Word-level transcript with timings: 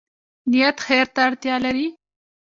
نیت 0.51 0.77
خیر 0.85 1.05
ته 1.13 1.19
اړتیا 1.27 1.55
لري 1.65 1.87